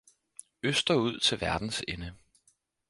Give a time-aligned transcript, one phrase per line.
[0.63, 2.13] østerud til verdens ende.